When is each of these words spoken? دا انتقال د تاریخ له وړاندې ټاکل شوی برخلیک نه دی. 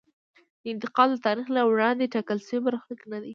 دا 0.63 0.67
انتقال 0.73 1.07
د 1.13 1.17
تاریخ 1.27 1.47
له 1.55 1.61
وړاندې 1.71 2.11
ټاکل 2.13 2.37
شوی 2.47 2.59
برخلیک 2.65 3.01
نه 3.11 3.17
دی. 3.23 3.29